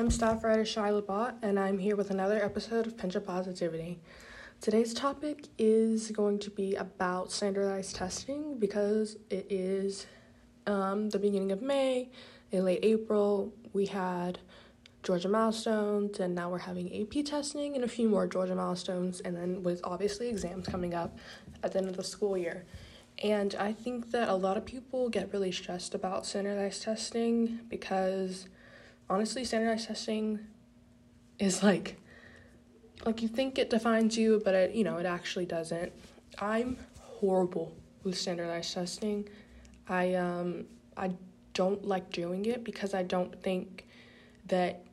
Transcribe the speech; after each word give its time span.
I'm 0.00 0.10
staff 0.10 0.42
writer 0.42 0.62
Shaila 0.62 1.06
Bah, 1.06 1.32
and 1.42 1.60
I'm 1.60 1.76
here 1.76 1.94
with 1.94 2.10
another 2.10 2.42
episode 2.42 2.86
of 2.86 2.96
Pinch 2.96 3.16
of 3.16 3.26
Positivity. 3.26 4.00
Today's 4.62 4.94
topic 4.94 5.48
is 5.58 6.10
going 6.10 6.38
to 6.38 6.48
be 6.48 6.74
about 6.74 7.30
standardized 7.30 7.96
testing 7.96 8.58
because 8.58 9.18
it 9.28 9.46
is 9.50 10.06
um, 10.66 11.10
the 11.10 11.18
beginning 11.18 11.52
of 11.52 11.60
May. 11.60 12.08
In 12.50 12.64
late 12.64 12.80
April, 12.82 13.52
we 13.74 13.84
had 13.84 14.38
Georgia 15.02 15.28
milestones, 15.28 16.18
and 16.18 16.34
now 16.34 16.48
we're 16.48 16.56
having 16.56 17.02
AP 17.02 17.22
testing 17.26 17.74
and 17.74 17.84
a 17.84 17.88
few 17.88 18.08
more 18.08 18.26
Georgia 18.26 18.54
milestones, 18.54 19.20
and 19.20 19.36
then 19.36 19.62
with 19.62 19.82
obviously 19.84 20.30
exams 20.30 20.66
coming 20.66 20.94
up 20.94 21.18
at 21.62 21.72
the 21.72 21.78
end 21.78 21.90
of 21.90 21.98
the 21.98 22.04
school 22.04 22.38
year. 22.38 22.64
And 23.22 23.54
I 23.56 23.74
think 23.74 24.12
that 24.12 24.30
a 24.30 24.34
lot 24.34 24.56
of 24.56 24.64
people 24.64 25.10
get 25.10 25.30
really 25.30 25.52
stressed 25.52 25.94
about 25.94 26.24
standardized 26.24 26.84
testing 26.84 27.60
because 27.68 28.46
honestly, 29.10 29.44
standardized 29.44 29.88
testing 29.88 30.38
is 31.38 31.62
like 31.62 31.96
like 33.04 33.22
you 33.22 33.28
think 33.28 33.58
it 33.58 33.68
defines 33.70 34.16
you, 34.16 34.40
but 34.44 34.54
it 34.54 34.74
you 34.74 34.84
know 34.84 34.96
it 34.96 35.06
actually 35.06 35.46
doesn't. 35.46 35.92
I'm 36.38 36.78
horrible 37.00 37.74
with 38.04 38.16
standardized 38.16 38.72
testing. 38.72 39.28
I 39.88 40.14
um 40.14 40.66
I 40.96 41.12
don't 41.52 41.84
like 41.84 42.10
doing 42.10 42.46
it 42.46 42.64
because 42.64 42.94
I 42.94 43.02
don't 43.02 43.42
think 43.42 43.86
that 44.46 44.84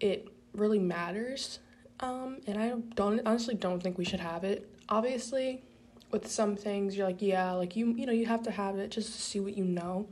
it 0.00 0.28
really 0.52 0.78
matters. 0.78 1.58
Um, 2.00 2.38
and 2.46 2.56
I 2.58 2.74
don't 2.94 3.20
honestly 3.26 3.54
don't 3.54 3.82
think 3.82 3.98
we 3.98 4.04
should 4.04 4.20
have 4.20 4.44
it. 4.44 4.70
Obviously, 4.88 5.64
with 6.12 6.28
some 6.30 6.54
things 6.54 6.96
you're 6.96 7.06
like, 7.06 7.22
yeah, 7.22 7.52
like 7.52 7.74
you 7.74 7.86
you 7.92 8.06
know, 8.06 8.12
you 8.12 8.26
have 8.26 8.42
to 8.44 8.50
have 8.50 8.78
it 8.78 8.90
just 8.90 9.12
to 9.12 9.20
see 9.20 9.40
what 9.40 9.56
you 9.56 9.64
know. 9.64 10.08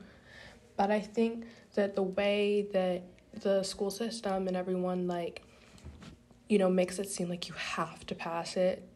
But 0.76 0.90
I 0.90 1.00
think 1.00 1.46
that 1.74 1.94
the 1.94 2.02
way 2.02 2.66
that 2.72 3.02
the 3.40 3.62
school 3.62 3.90
system 3.90 4.48
and 4.48 4.56
everyone 4.56 5.06
like 5.06 5.42
you 6.48 6.58
know 6.58 6.70
makes 6.70 6.98
it 6.98 7.08
seem 7.08 7.28
like 7.28 7.48
you 7.48 7.54
have 7.54 8.04
to 8.06 8.14
pass 8.14 8.56
it 8.56 8.88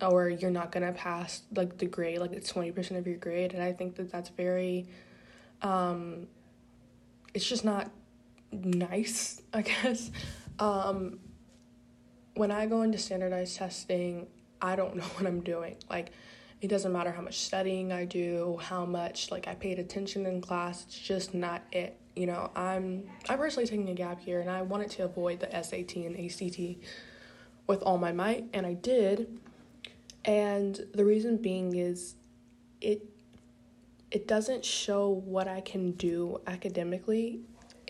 or 0.00 0.28
you're 0.28 0.50
not 0.50 0.72
going 0.72 0.84
to 0.84 0.92
pass 0.92 1.42
like 1.54 1.78
the 1.78 1.86
grade 1.86 2.18
like 2.18 2.32
it's 2.32 2.52
20% 2.52 2.98
of 2.98 3.06
your 3.06 3.16
grade. 3.16 3.52
And 3.54 3.62
i 3.62 3.72
think 3.72 3.96
that 3.96 4.10
that's 4.10 4.28
very 4.30 4.86
um 5.62 6.26
it's 7.34 7.48
just 7.48 7.64
not 7.64 7.90
nice 8.52 9.40
i 9.52 9.62
guess. 9.62 10.10
Um 10.58 11.18
when 12.34 12.50
i 12.50 12.66
go 12.66 12.82
into 12.82 12.98
standardized 12.98 13.56
testing 13.56 14.26
i 14.60 14.76
don't 14.76 14.96
know 14.96 15.04
what 15.04 15.26
i'm 15.26 15.40
doing. 15.40 15.76
Like 15.90 16.12
it 16.60 16.68
doesn't 16.68 16.92
matter 16.92 17.12
how 17.12 17.22
much 17.22 17.38
studying 17.38 17.92
i 17.92 18.04
do 18.04 18.58
how 18.62 18.84
much 18.84 19.30
like 19.30 19.46
i 19.46 19.54
paid 19.54 19.78
attention 19.78 20.26
in 20.26 20.40
class 20.40 20.84
it's 20.84 20.98
just 20.98 21.34
not 21.34 21.62
it 21.72 21.98
you 22.16 22.26
know, 22.26 22.50
I'm 22.56 23.04
I'm 23.28 23.38
personally 23.38 23.68
taking 23.68 23.90
a 23.90 23.94
gap 23.94 24.26
year 24.26 24.40
and 24.40 24.50
I 24.50 24.62
wanted 24.62 24.90
to 24.92 25.04
avoid 25.04 25.38
the 25.38 25.50
SAT 25.62 25.96
and 25.96 26.18
ACT 26.18 26.82
with 27.66 27.82
all 27.82 27.98
my 27.98 28.10
might 28.10 28.46
and 28.54 28.66
I 28.66 28.72
did. 28.72 29.38
And 30.24 30.80
the 30.94 31.04
reason 31.04 31.36
being 31.36 31.76
is 31.76 32.14
it 32.80 33.06
it 34.10 34.26
doesn't 34.26 34.64
show 34.64 35.08
what 35.08 35.46
I 35.46 35.60
can 35.60 35.92
do 35.92 36.40
academically 36.46 37.40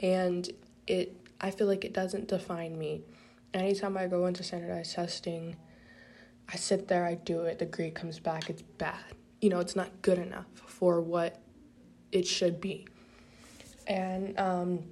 and 0.02 0.50
it 0.88 1.16
I 1.40 1.52
feel 1.52 1.68
like 1.68 1.84
it 1.84 1.92
doesn't 1.92 2.26
define 2.26 2.76
me. 2.76 3.02
Anytime 3.54 3.96
I 3.96 4.08
go 4.08 4.26
into 4.26 4.42
standardized 4.42 4.94
testing, 4.94 5.56
I 6.52 6.56
sit 6.56 6.88
there, 6.88 7.04
I 7.04 7.14
do 7.14 7.42
it, 7.42 7.58
the 7.58 7.66
grade 7.66 7.94
comes 7.94 8.18
back, 8.18 8.48
it's 8.50 8.62
bad. 8.62 9.00
You 9.40 9.50
know, 9.50 9.60
it's 9.60 9.76
not 9.76 10.02
good 10.02 10.18
enough 10.18 10.46
for 10.54 11.00
what 11.00 11.40
it 12.12 12.26
should 12.26 12.60
be 12.60 12.86
and 13.86 14.38
um, 14.38 14.84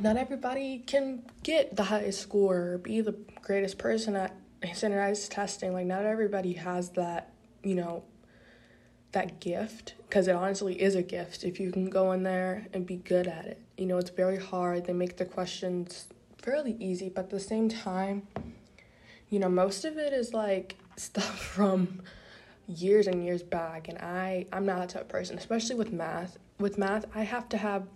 not 0.00 0.16
everybody 0.16 0.82
can 0.86 1.22
get 1.42 1.76
the 1.76 1.84
highest 1.84 2.20
score 2.20 2.56
or 2.56 2.78
be 2.78 3.00
the 3.00 3.16
greatest 3.42 3.78
person 3.78 4.16
at 4.16 4.36
standardized 4.74 5.30
testing. 5.30 5.72
Like, 5.72 5.86
not 5.86 6.04
everybody 6.04 6.54
has 6.54 6.90
that, 6.90 7.32
you 7.62 7.74
know, 7.74 8.04
that 9.12 9.40
gift 9.40 9.94
because 10.08 10.26
it 10.26 10.34
honestly 10.34 10.80
is 10.80 10.96
a 10.96 11.02
gift 11.02 11.44
if 11.44 11.60
you 11.60 11.70
can 11.70 11.88
go 11.88 12.12
in 12.12 12.22
there 12.22 12.66
and 12.72 12.84
be 12.84 12.96
good 12.96 13.26
at 13.26 13.46
it. 13.46 13.60
You 13.76 13.86
know, 13.86 13.98
it's 13.98 14.10
very 14.10 14.38
hard. 14.38 14.86
They 14.86 14.92
make 14.92 15.16
the 15.16 15.24
questions 15.24 16.08
fairly 16.38 16.76
easy, 16.80 17.08
but 17.08 17.24
at 17.24 17.30
the 17.30 17.40
same 17.40 17.68
time, 17.68 18.26
you 19.30 19.38
know, 19.38 19.48
most 19.48 19.84
of 19.84 19.96
it 19.96 20.12
is 20.12 20.34
like 20.34 20.76
stuff 20.96 21.38
from 21.54 22.02
years 22.66 23.06
and 23.06 23.24
years 23.24 23.42
back 23.42 23.88
and 23.88 23.98
I 23.98 24.46
I'm 24.52 24.64
not 24.64 24.78
that 24.78 24.88
type 24.90 25.02
of 25.02 25.08
person, 25.08 25.36
especially 25.38 25.76
with 25.76 25.92
math. 25.92 26.38
With 26.58 26.78
math, 26.78 27.04
I 27.14 27.22
have 27.22 27.48
to 27.50 27.56
have 27.56 27.86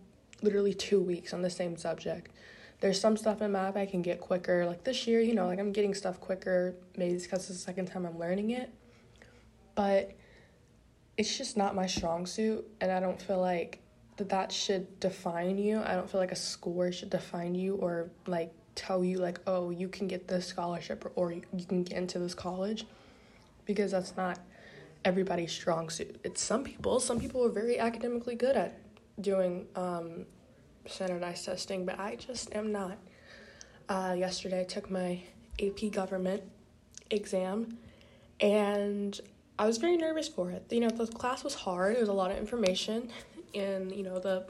literally 0.42 0.74
two 0.74 1.00
weeks 1.00 1.32
on 1.32 1.42
the 1.42 1.50
same 1.50 1.76
subject. 1.76 2.32
There's 2.80 3.00
some 3.00 3.16
stuff 3.16 3.42
in 3.42 3.52
math 3.52 3.76
I 3.76 3.86
can 3.86 4.02
get 4.02 4.20
quicker. 4.20 4.64
Like 4.64 4.84
this 4.84 5.06
year, 5.06 5.20
you 5.20 5.34
know, 5.34 5.46
like 5.46 5.58
I'm 5.58 5.72
getting 5.72 5.94
stuff 5.94 6.20
quicker. 6.20 6.76
Maybe 6.96 7.14
it's 7.14 7.24
because 7.24 7.50
it's 7.50 7.58
the 7.58 7.64
second 7.64 7.86
time 7.86 8.06
I'm 8.06 8.18
learning 8.18 8.50
it. 8.50 8.72
But 9.74 10.12
it's 11.16 11.36
just 11.36 11.56
not 11.56 11.74
my 11.74 11.86
strong 11.86 12.26
suit. 12.26 12.64
And 12.80 12.92
I 12.92 13.00
don't 13.00 13.20
feel 13.20 13.40
like 13.40 13.80
that 14.16 14.28
that 14.28 14.52
should 14.52 15.00
define 15.00 15.58
you. 15.58 15.82
I 15.82 15.94
don't 15.94 16.08
feel 16.08 16.20
like 16.20 16.32
a 16.32 16.36
score 16.36 16.92
should 16.92 17.10
define 17.10 17.54
you 17.54 17.74
or 17.76 18.10
like 18.26 18.52
tell 18.78 19.04
you 19.04 19.18
like, 19.18 19.40
oh, 19.46 19.70
you 19.70 19.88
can 19.88 20.08
get 20.08 20.28
this 20.28 20.46
scholarship 20.46 21.04
or, 21.04 21.12
or 21.16 21.32
you 21.32 21.42
can 21.66 21.82
get 21.82 21.96
into 21.96 22.18
this 22.18 22.34
college. 22.34 22.86
Because 23.66 23.90
that's 23.90 24.16
not 24.16 24.38
everybody's 25.04 25.52
strong 25.52 25.90
suit. 25.90 26.18
It's 26.24 26.40
some 26.40 26.64
people. 26.64 27.00
Some 27.00 27.20
people 27.20 27.44
are 27.44 27.50
very 27.50 27.78
academically 27.78 28.34
good 28.34 28.56
at 28.56 28.78
doing 29.20 29.66
um, 29.76 30.24
standardized 30.86 31.44
testing, 31.44 31.84
but 31.84 31.98
I 31.98 32.16
just 32.16 32.54
am 32.54 32.72
not. 32.72 32.96
Uh, 33.88 34.14
yesterday, 34.16 34.60
I 34.60 34.64
took 34.64 34.90
my 34.90 35.22
AP 35.62 35.92
government 35.92 36.42
exam, 37.10 37.78
and 38.40 39.18
I 39.58 39.66
was 39.66 39.78
very 39.78 39.96
nervous 39.96 40.28
for 40.28 40.50
it. 40.50 40.64
You 40.70 40.80
know, 40.80 40.90
the 40.90 41.06
class 41.06 41.42
was 41.42 41.54
hard. 41.54 41.96
It 41.96 42.00
was 42.00 42.08
a 42.08 42.14
lot 42.14 42.30
of 42.30 42.38
information 42.38 43.10
in 43.54 43.90
you 43.90 44.02
know 44.02 44.18
the 44.18 44.46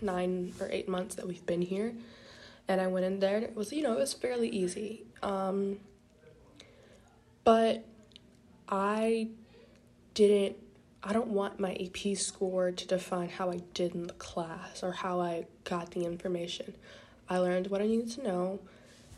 nine 0.00 0.52
or 0.60 0.68
eight 0.70 0.88
months 0.88 1.14
that 1.16 1.26
we've 1.26 1.44
been 1.46 1.62
here, 1.62 1.94
and 2.72 2.80
I 2.80 2.86
went 2.86 3.04
in 3.04 3.20
there. 3.20 3.36
it 3.36 3.54
was 3.54 3.70
you 3.70 3.82
know 3.82 3.92
it 3.92 3.98
was 3.98 4.14
fairly 4.14 4.48
easy, 4.48 5.04
um, 5.22 5.78
but 7.44 7.84
I 8.66 9.28
didn't 10.14 10.56
I 11.02 11.12
don't 11.12 11.28
want 11.28 11.60
my 11.60 11.74
AP 11.74 12.16
score 12.16 12.70
to 12.70 12.86
define 12.86 13.28
how 13.28 13.50
I 13.50 13.60
did 13.74 13.94
in 13.94 14.06
the 14.06 14.14
class 14.14 14.82
or 14.82 14.92
how 14.92 15.20
I 15.20 15.46
got 15.64 15.90
the 15.90 16.04
information. 16.04 16.74
I 17.28 17.38
learned 17.38 17.66
what 17.66 17.82
I 17.82 17.86
needed 17.86 18.10
to 18.12 18.22
know, 18.22 18.60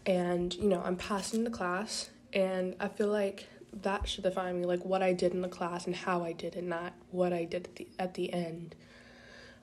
and 0.04 0.52
you 0.54 0.68
know, 0.68 0.82
I'm 0.84 0.96
passing 0.96 1.44
the 1.44 1.50
class, 1.50 2.10
and 2.32 2.74
I 2.80 2.88
feel 2.88 3.08
like 3.08 3.46
that 3.82 4.08
should 4.08 4.24
define 4.24 4.60
me, 4.60 4.66
like 4.66 4.84
what 4.84 5.02
I 5.02 5.12
did 5.12 5.32
in 5.32 5.42
the 5.42 5.48
class 5.48 5.86
and 5.86 5.94
how 5.94 6.24
I 6.24 6.32
did 6.32 6.56
it, 6.56 6.64
not 6.64 6.92
what 7.12 7.32
I 7.32 7.44
did 7.44 7.66
at 7.66 7.76
the, 7.76 7.86
at 8.00 8.14
the 8.14 8.32
end. 8.32 8.74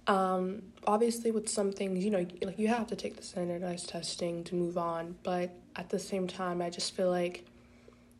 Um, 0.08 0.64
obviously, 0.86 1.32
with 1.32 1.48
some 1.48 1.72
things, 1.72 2.04
you 2.04 2.12
know, 2.12 2.26
like 2.42 2.58
you 2.58 2.68
have 2.68 2.88
to 2.88 2.96
take 2.96 3.16
the 3.16 3.24
standardized 3.24 3.90
testing 3.90 4.44
to 4.46 4.56
move 4.56 4.78
on, 4.78 5.16
but 5.24 5.52
at 5.76 5.90
the 5.90 6.00
same 6.00 6.28
time, 6.28 6.62
I 6.62 6.70
just 6.70 6.96
feel 6.96 7.10
like 7.10 7.46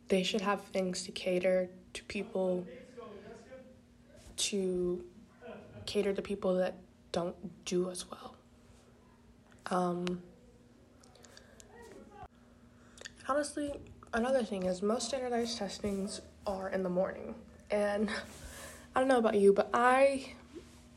they 0.08 0.22
should 0.22 0.40
have 0.40 0.62
things 0.66 1.02
to 1.04 1.12
cater 1.12 1.68
to 1.94 2.04
people 2.04 2.66
to 4.36 5.04
cater 5.86 6.12
to 6.12 6.22
people 6.22 6.54
that 6.54 6.74
don't 7.10 7.36
do 7.64 7.90
as 7.90 8.04
well. 8.10 8.34
Um, 9.66 10.22
honestly, 13.28 13.72
another 14.12 14.42
thing 14.42 14.64
is 14.64 14.82
most 14.82 15.08
standardized 15.08 15.58
testings 15.58 16.20
are 16.46 16.68
in 16.68 16.82
the 16.82 16.88
morning. 16.88 17.34
And 17.70 18.08
I 18.94 19.00
don't 19.00 19.08
know 19.08 19.18
about 19.18 19.34
you, 19.34 19.52
but 19.52 19.70
I 19.72 20.34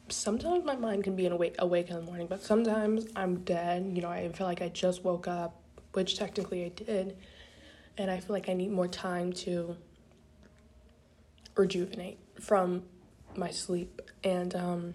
sometimes 0.10 0.64
my 0.66 0.76
mind 0.76 1.04
can 1.04 1.16
be 1.16 1.26
in 1.26 1.32
awake 1.32 1.56
awake 1.60 1.90
in 1.90 1.96
the 1.96 2.02
morning, 2.02 2.28
but 2.28 2.42
sometimes 2.42 3.08
I'm 3.16 3.38
dead. 3.44 3.92
You 3.94 4.02
know, 4.02 4.10
I 4.10 4.30
feel 4.30 4.48
like 4.48 4.62
I 4.62 4.70
just 4.70 5.04
woke 5.04 5.28
up, 5.28 5.62
which 5.94 6.18
technically 6.18 6.66
I 6.66 6.70
did, 6.70 7.18
and 7.98 8.12
I 8.12 8.20
feel 8.20 8.34
like 8.34 8.50
I 8.50 8.54
need 8.54 8.72
more 8.72 8.88
time 8.88 9.34
to 9.34 9.76
rejuvenate 11.56 12.20
from 12.40 12.84
my 13.36 13.50
sleep. 13.50 14.02
And 14.24 14.56
um, 14.56 14.94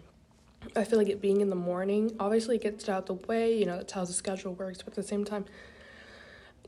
I 0.77 0.85
feel 0.85 0.99
like 0.99 1.09
it 1.09 1.21
being 1.21 1.41
in 1.41 1.51
the 1.51 1.57
morning, 1.57 2.15
obviously 2.21 2.57
it 2.57 2.63
gets 2.63 2.89
out 2.89 3.07
the 3.07 3.15
way, 3.15 3.57
you 3.59 3.67
know, 3.67 3.77
that's 3.77 3.93
how 3.93 4.05
the 4.05 4.13
schedule 4.13 4.55
works, 4.55 4.79
but 4.79 4.89
at 4.89 4.95
the 4.95 5.03
same 5.03 5.25
time, 5.25 5.47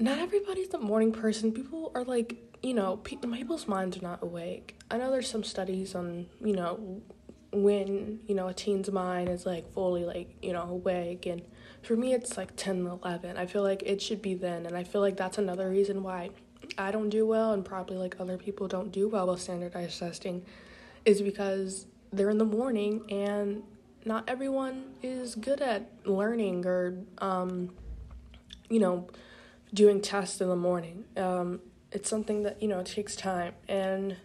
not 0.01 0.19
everybody's 0.19 0.73
a 0.75 0.79
morning 0.79 1.13
person. 1.13 1.53
People 1.53 1.93
are 1.95 2.05
like, 2.05 2.37
you 2.63 2.75
know, 2.75 2.97
pe- 2.99 3.17
people's 3.17 3.69
minds 3.69 3.97
are 3.99 4.03
not 4.03 4.23
awake. 4.23 4.79
I 4.91 4.97
know 4.97 5.11
there's 5.11 5.29
some 5.29 5.45
studies 5.45 5.95
on, 5.95 6.27
you 6.43 6.55
know, 6.55 7.03
when, 7.53 8.21
you 8.27 8.35
know, 8.35 8.49
a 8.49 8.55
teen's 8.55 8.91
mind 8.91 9.29
is 9.29 9.45
like 9.47 9.73
fully 9.73 10.05
like, 10.05 10.37
you 10.43 10.53
know, 10.53 10.63
awake. 10.63 11.27
And 11.27 11.43
for 11.83 11.97
me, 11.97 12.15
it's 12.15 12.37
like 12.37 12.57
10, 12.57 12.87
11. 12.87 13.37
I 13.37 13.47
feel 13.47 13.63
like 13.63 13.83
it 13.85 14.01
should 14.01 14.23
be 14.23 14.35
then. 14.35 14.67
And 14.67 14.77
I 14.77 14.85
feel 14.85 15.01
like 15.01 15.17
that's 15.17 15.39
another 15.39 15.69
reason 15.69 16.03
why 16.03 16.31
I 16.79 16.91
don't 16.91 17.11
do 17.11 17.27
well 17.27 17.53
and 17.53 17.65
probably 17.65 17.97
like 17.97 18.17
other 18.19 18.39
people 18.39 18.69
don't 18.69 18.91
do 18.91 19.09
well 19.09 19.27
with 19.27 19.41
standardized 19.41 19.99
testing 19.99 20.45
is 21.05 21.21
because 21.21 21.87
they're 22.13 22.31
in 22.31 22.39
the 22.39 22.45
morning 22.45 23.11
and 23.11 23.63
not 24.05 24.25
everyone 24.29 24.95
is 25.03 25.35
good 25.35 25.61
at 25.61 25.91
learning 26.05 26.67
or 26.67 26.99
um, 27.19 27.71
you 28.73 28.81
know, 28.81 29.07
doing 29.75 30.01
tests 30.01 30.41
in 30.41 30.49
the 30.49 30.57
morning. 30.57 31.05
Um, 31.17 31.61
it's 31.93 32.09
something 32.09 32.43
that, 32.45 32.63
you 32.63 32.69
know, 32.69 32.83
takes 32.83 33.15
time. 33.15 33.55
And 33.69 34.17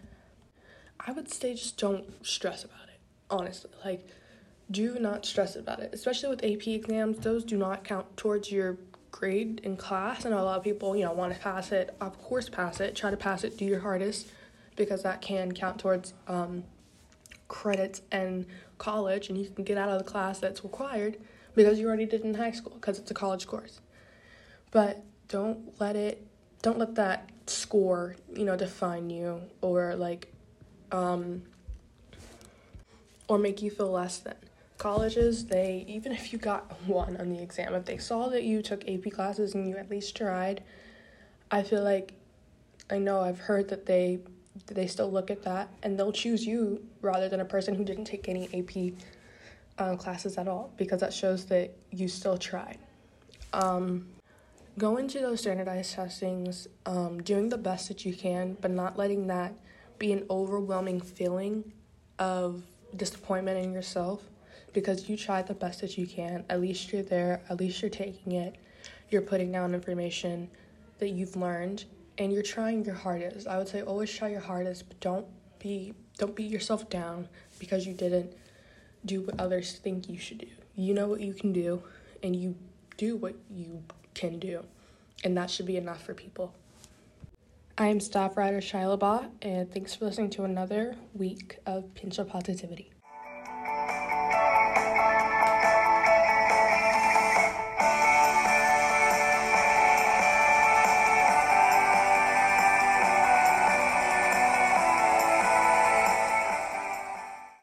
I 0.98 1.12
would 1.12 1.30
say 1.30 1.54
just 1.54 1.76
don't 1.76 2.26
stress 2.26 2.64
about 2.64 2.87
it, 2.87 2.87
honestly. 3.30 3.70
Like, 3.84 4.06
do 4.70 4.98
not 4.98 5.24
stress 5.24 5.56
about 5.56 5.80
it, 5.80 5.90
especially 5.94 6.28
with 6.28 6.44
AP 6.44 6.66
exams. 6.68 7.18
Those 7.18 7.44
do 7.44 7.56
not 7.56 7.84
count 7.84 8.16
towards 8.16 8.52
your 8.52 8.78
grade 9.10 9.60
in 9.64 9.76
class. 9.76 10.24
Know 10.24 10.38
a 10.38 10.42
lot 10.42 10.58
of 10.58 10.64
people, 10.64 10.96
you 10.96 11.04
know, 11.04 11.12
want 11.12 11.32
to 11.32 11.40
pass 11.40 11.72
it. 11.72 11.96
Of 12.00 12.18
course, 12.18 12.48
pass 12.48 12.80
it. 12.80 12.94
Try 12.94 13.10
to 13.10 13.16
pass 13.16 13.44
it. 13.44 13.56
Do 13.56 13.64
your 13.64 13.80
hardest 13.80 14.30
because 14.76 15.02
that 15.02 15.20
can 15.20 15.52
count 15.52 15.78
towards 15.78 16.14
um, 16.28 16.64
credits 17.48 18.02
and 18.12 18.46
college, 18.76 19.28
and 19.28 19.38
you 19.38 19.48
can 19.50 19.64
get 19.64 19.76
out 19.76 19.88
of 19.88 19.98
the 19.98 20.04
class 20.04 20.38
that's 20.38 20.62
required 20.62 21.16
because 21.54 21.80
you 21.80 21.86
already 21.88 22.06
did 22.06 22.22
in 22.22 22.34
high 22.34 22.52
school 22.52 22.74
because 22.74 22.98
it's 22.98 23.10
a 23.10 23.14
college 23.14 23.46
course. 23.46 23.80
But 24.70 25.02
don't 25.28 25.78
let 25.80 25.96
it, 25.96 26.26
don't 26.62 26.78
let 26.78 26.94
that 26.96 27.30
score, 27.46 28.16
you 28.32 28.44
know, 28.44 28.56
define 28.56 29.10
you 29.10 29.40
or 29.60 29.96
like, 29.96 30.32
um, 30.92 31.42
or 33.28 33.38
make 33.38 33.62
you 33.62 33.70
feel 33.70 33.90
less 33.90 34.18
than 34.18 34.34
colleges, 34.78 35.46
they 35.46 35.84
even 35.86 36.12
if 36.12 36.32
you 36.32 36.38
got 36.38 36.72
one 36.86 37.16
on 37.18 37.28
the 37.28 37.42
exam, 37.42 37.74
if 37.74 37.84
they 37.84 37.98
saw 37.98 38.28
that 38.28 38.44
you 38.44 38.62
took 38.62 38.88
AP 38.88 39.12
classes 39.12 39.54
and 39.54 39.68
you 39.68 39.76
at 39.76 39.90
least 39.90 40.16
tried, 40.16 40.62
I 41.50 41.62
feel 41.62 41.82
like 41.82 42.14
I 42.90 42.98
know 42.98 43.20
I've 43.20 43.40
heard 43.40 43.68
that 43.68 43.86
they 43.86 44.20
they 44.66 44.86
still 44.86 45.10
look 45.10 45.30
at 45.30 45.42
that 45.42 45.68
and 45.82 45.98
they'll 45.98 46.12
choose 46.12 46.44
you 46.44 46.84
rather 47.00 47.28
than 47.28 47.40
a 47.40 47.44
person 47.44 47.74
who 47.74 47.84
didn't 47.84 48.06
take 48.06 48.28
any 48.28 48.48
AP 48.52 48.94
uh, 49.78 49.96
classes 49.96 50.36
at 50.36 50.48
all 50.48 50.72
because 50.76 51.00
that 51.00 51.12
shows 51.12 51.44
that 51.46 51.76
you 51.90 52.08
still 52.08 52.36
tried. 52.36 52.78
Um, 53.52 54.08
go 54.76 54.96
into 54.96 55.20
those 55.20 55.40
standardized 55.40 55.94
testings, 55.94 56.66
um, 56.86 57.22
doing 57.22 57.48
the 57.48 57.58
best 57.58 57.88
that 57.88 58.04
you 58.04 58.14
can, 58.14 58.56
but 58.60 58.70
not 58.70 58.98
letting 58.98 59.28
that 59.28 59.54
be 59.98 60.12
an 60.12 60.24
overwhelming 60.28 61.00
feeling 61.00 61.72
of 62.18 62.62
disappointment 62.96 63.64
in 63.64 63.72
yourself 63.72 64.22
because 64.72 65.08
you 65.08 65.16
tried 65.16 65.46
the 65.46 65.54
best 65.54 65.80
that 65.80 65.98
you 65.98 66.06
can. 66.06 66.44
At 66.48 66.60
least 66.60 66.92
you're 66.92 67.02
there, 67.02 67.42
at 67.48 67.58
least 67.58 67.82
you're 67.82 67.90
taking 67.90 68.32
it, 68.32 68.56
you're 69.10 69.22
putting 69.22 69.50
down 69.52 69.74
information 69.74 70.48
that 70.98 71.10
you've 71.10 71.36
learned, 71.36 71.84
and 72.18 72.32
you're 72.32 72.42
trying 72.42 72.84
your 72.84 72.94
hardest. 72.94 73.46
I 73.46 73.58
would 73.58 73.68
say 73.68 73.82
always 73.82 74.12
try 74.12 74.28
your 74.28 74.40
hardest, 74.40 74.88
but 74.88 75.00
don't 75.00 75.26
be 75.58 75.94
don't 76.18 76.34
beat 76.34 76.50
yourself 76.50 76.90
down 76.90 77.28
because 77.58 77.86
you 77.86 77.94
didn't 77.94 78.32
do 79.04 79.22
what 79.22 79.38
others 79.38 79.72
think 79.72 80.08
you 80.08 80.18
should 80.18 80.38
do. 80.38 80.48
You 80.74 80.94
know 80.94 81.08
what 81.08 81.20
you 81.20 81.32
can 81.32 81.52
do 81.52 81.82
and 82.22 82.34
you 82.34 82.56
do 82.96 83.16
what 83.16 83.36
you 83.50 83.82
can 84.14 84.38
do. 84.38 84.64
And 85.24 85.36
that 85.36 85.50
should 85.50 85.66
be 85.66 85.76
enough 85.76 86.02
for 86.02 86.14
people. 86.14 86.54
I 87.80 87.86
am 87.86 88.00
staff 88.00 88.36
writer 88.36 88.58
Shaila 88.58 88.98
Bah, 88.98 89.26
and 89.40 89.72
thanks 89.72 89.94
for 89.94 90.06
listening 90.06 90.30
to 90.30 90.42
another 90.42 90.96
week 91.14 91.58
of 91.64 91.94
Pinch 91.94 92.18
of 92.18 92.28
Positivity. 92.28 92.90